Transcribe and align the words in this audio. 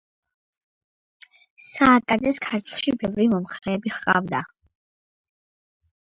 სააკაძეს 1.65 2.39
ქართლში 2.45 2.93
ბევრი 3.03 3.27
მომხრეები 3.33 3.93
ჰყავდა. 3.97 4.41